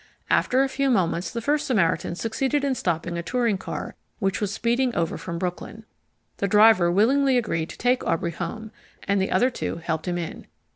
After 0.31 0.63
a 0.63 0.67
few 0.67 0.89
moments 0.89 1.29
the 1.29 1.41
first 1.41 1.67
Samaritan 1.67 2.15
succeeded 2.15 2.63
in 2.63 2.73
stopping 2.73 3.19
a 3.19 3.21
touring 3.21 3.59
car 3.59 3.93
which 4.17 4.41
was 4.41 4.51
speeding 4.51 4.95
over 4.95 5.15
from 5.15 5.37
Brooklyn. 5.37 5.85
The 6.37 6.47
driver 6.47 6.91
willingly 6.91 7.37
agreed 7.37 7.69
to 7.69 7.77
take 7.77 8.03
Aubrey 8.03 8.31
home, 8.31 8.71
and 9.07 9.21
the 9.21 9.29
other 9.29 9.51
two 9.51 9.75
helped 9.75 10.07
him 10.07 10.17
in. 10.17 10.47